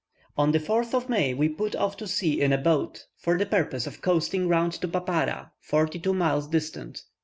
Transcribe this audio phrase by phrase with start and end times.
[0.35, 3.45] On the 4th of May we put off to sea in a boat, for the
[3.45, 7.03] purpose of coasting round to Papara, forty two miles distant.